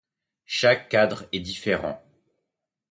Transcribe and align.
Chaque 0.47 0.89
cadre 0.89 1.25
est 1.31 1.41
différent. 1.41 2.03